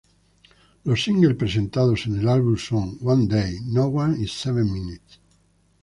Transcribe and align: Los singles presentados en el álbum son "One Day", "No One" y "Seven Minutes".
Los 0.83 1.03
singles 1.03 1.35
presentados 1.37 2.07
en 2.07 2.17
el 2.17 2.27
álbum 2.27 2.57
son 2.57 2.97
"One 3.03 3.27
Day", 3.27 3.59
"No 3.67 3.85
One" 3.85 4.17
y 4.19 4.27
"Seven 4.27 4.73
Minutes". 4.73 5.19